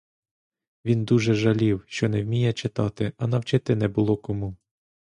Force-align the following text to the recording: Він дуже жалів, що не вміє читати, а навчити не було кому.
Він 0.85 1.05
дуже 1.05 1.33
жалів, 1.33 1.83
що 1.87 2.09
не 2.09 2.23
вміє 2.23 2.53
читати, 2.53 3.13
а 3.17 3.27
навчити 3.27 3.75
не 3.75 3.87
було 3.87 4.17
кому. 4.17 4.55